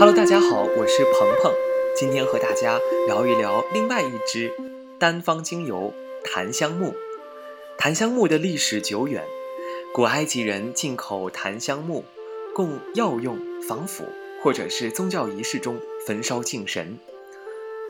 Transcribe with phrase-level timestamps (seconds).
[0.00, 1.52] Hello，大家好，我是鹏鹏，
[1.96, 4.48] 今天和大家聊一聊另外一支
[4.96, 5.92] 单方精油——
[6.22, 6.94] 檀香木。
[7.76, 9.24] 檀香木的历史久远，
[9.92, 12.04] 古埃及人进口檀香木，
[12.54, 13.36] 供药用、
[13.66, 14.04] 防腐
[14.40, 16.96] 或者是宗教仪式中焚烧敬神。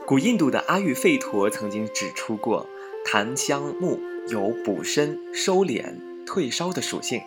[0.06, 2.66] 古印度的阿育吠陀曾经指出过，
[3.04, 5.84] 檀香木有补身、收敛、
[6.27, 7.20] 退烧的属性。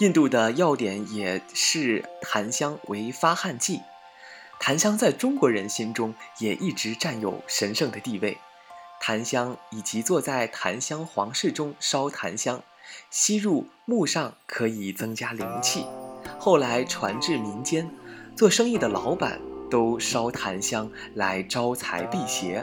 [0.00, 3.78] 印度的药典也视檀香为发汗剂。
[4.60, 8.36] 檀香在中国人心中也一直占有神圣的地位。
[9.00, 12.62] 檀香以及坐在檀香皇室中烧檀香，
[13.08, 15.86] 吸入木上可以增加灵气。
[16.38, 17.90] 后来传至民间，
[18.36, 22.62] 做生意的老板都烧檀香来招财辟邪，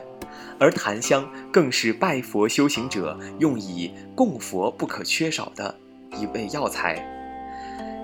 [0.59, 5.75] 而檀香更是拜佛修行者用以供佛不可缺少的
[6.11, 7.03] 一味药材。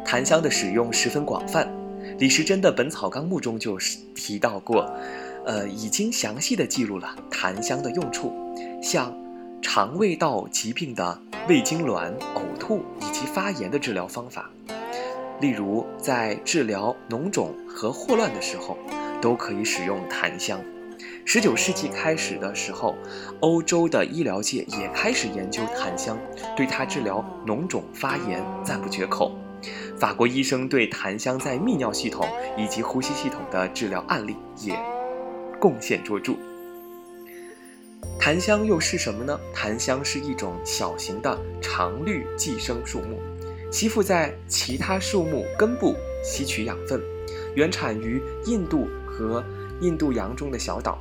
[0.03, 1.82] 檀香的使用十分广泛。
[2.23, 4.89] 李时珍的《本草纲目》中就是提到过，
[5.45, 8.31] 呃，已经详细的记录了檀香的用处，
[8.81, 9.13] 像
[9.61, 14.49] 肠胃道疾病的胃痉挛、呕吐以及发炎的治疗方法，
[15.41, 18.77] 例如在治疗脓肿和霍乱的时候，
[19.21, 20.61] 都可以使用檀香。
[21.25, 22.95] 十九世纪开始的时候，
[23.41, 26.17] 欧洲的医疗界也开始研究檀香，
[26.55, 29.37] 对它治疗脓肿发炎赞不绝口。
[29.97, 34.77] 法国医生对檀香在泌尿系统以及呼吸系统的治疗案例也
[35.59, 36.33] 贡献卓著。
[38.19, 39.39] 檀香又是什么呢？
[39.53, 43.19] 檀香是一种小型的常绿寄生树木，
[43.71, 47.01] 吸附在其他树木根部吸取养分，
[47.55, 49.43] 原产于印度和
[49.81, 50.99] 印度洋中的小岛。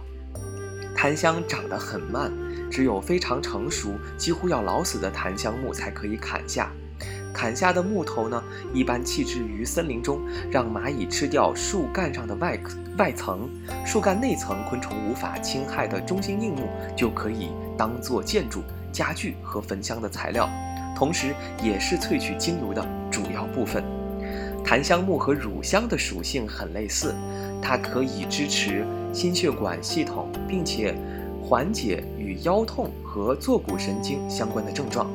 [0.96, 2.32] 檀香长得很慢，
[2.70, 6.72] 只有非常成熟、几乎要老死的檀香木才可以砍下。
[7.32, 12.58] 砍下的木头呢，一般弃置于森林中，让蚂蚁吃掉树干上的外
[12.98, 13.48] 外层，
[13.86, 18.62] 树干内层昆虫无法侵害的中心硬木就可以当做建筑、
[18.92, 20.48] 家具和焚香的材料，
[20.96, 23.82] 同时也是萃取精油的主要部分。
[24.64, 27.14] 檀香木和乳香的属性很类似，
[27.60, 30.94] 它可以支持心血管系统，并且
[31.42, 35.10] 缓解与腰痛和坐骨神经相关的症状。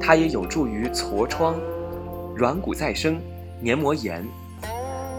[0.00, 1.54] 它也有助于痤疮、
[2.34, 3.20] 软骨再生、
[3.60, 4.26] 黏膜炎、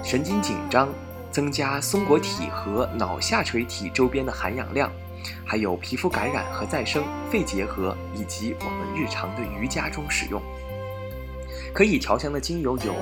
[0.04, 0.90] 神经紧张，
[1.32, 4.92] 增加松果体和脑下垂体周边的含氧量，
[5.46, 10.42] 还有皮肤感染和再生、肺结核，以及我们日常的瑜伽中使用。
[11.74, 12.94] 可以调香的精油有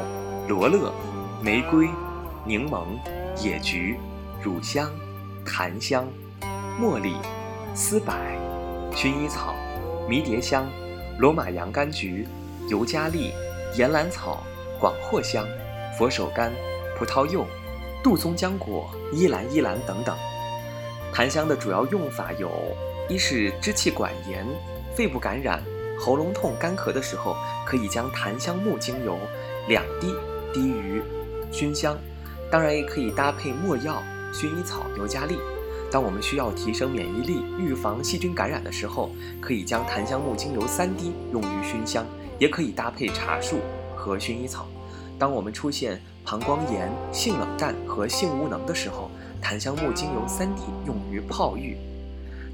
[0.47, 0.93] 罗勒、
[1.41, 1.87] 玫瑰、
[2.45, 2.85] 柠檬、
[3.41, 3.97] 野菊、
[4.43, 4.91] 乳香、
[5.45, 6.05] 檀香、
[6.79, 7.15] 茉莉、
[7.73, 8.13] 丝柏、
[8.93, 9.55] 薰衣草、
[10.07, 10.69] 迷迭香。
[11.19, 12.25] 罗马洋甘菊、
[12.69, 13.33] 尤加利、
[13.75, 14.41] 岩兰草、
[14.79, 15.45] 广藿香、
[15.97, 16.49] 佛手柑、
[16.97, 17.45] 葡萄柚、
[18.01, 20.15] 杜松浆果、依兰依兰等等。
[21.13, 22.49] 檀香的主要用法有：
[23.09, 24.45] 一是支气管炎、
[24.95, 25.61] 肺部感染、
[25.99, 29.19] 喉咙痛、干咳的时候，可以将檀香木精油
[29.67, 30.15] 两滴
[30.53, 31.03] 滴于
[31.51, 31.97] 熏香；
[32.49, 34.01] 当然也可以搭配没药、
[34.31, 35.37] 薰衣草、尤加利。
[35.91, 39.09] 当我们需要提升免疫力、预防细菌感染的时候，
[39.41, 42.05] 可以将檀香木精油三滴用于熏香，
[42.37, 43.57] 也可以搭配茶树
[43.95, 44.67] 和薰衣草。
[45.17, 49.09] 当我们出现膀胱炎、性冷淡和性无能的时候，
[49.41, 51.75] 檀香木精油三滴用于泡浴。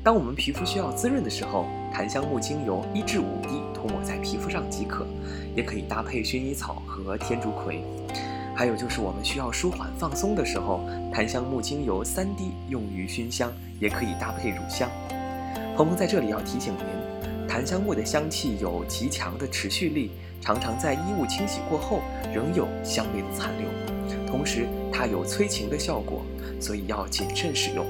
[0.02, 5.06] 当我们皮肤需要滋润的时候，檀香木精油一至五滴涂抹在皮肤上即可，
[5.56, 7.84] 也可以搭配薰衣草和天竺葵。
[8.56, 10.80] 还有就是我们需要舒缓放松的时候，
[11.14, 14.90] 檀香木精油三滴用于熏香，也可以搭配乳香。
[15.76, 22.00] 鹏鹏在这里要提醒您，檀香木的香气有极强的持续力，常常在衣物清洗过后
[22.34, 23.68] 仍有香味的残留。
[24.26, 26.22] 同时，它有催情的效果，
[26.60, 27.86] 所以要谨慎使用。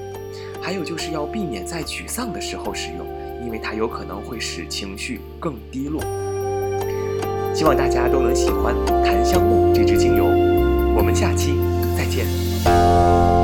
[0.60, 3.06] 还有就是要避免在沮丧的时候使用，
[3.44, 6.02] 因为它有可能会使情绪更低落。
[7.54, 8.74] 希望大家都能喜欢
[9.04, 10.55] 檀香木这支精油。
[10.96, 11.60] 我们下期
[11.94, 13.35] 再见。